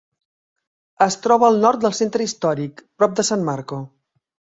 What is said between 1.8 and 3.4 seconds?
del centre històric, prop de